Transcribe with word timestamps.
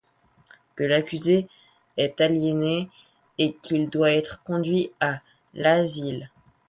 Que 0.75 0.83
l'accusé 0.83 1.47
est 1.95 2.19
aliéné 2.21 2.89
et 3.37 3.53
qu'il 3.61 3.87
doit 3.87 4.13
être 4.13 4.41
conduit 4.41 4.91
à 4.99 5.21
l'asile. 5.53 6.31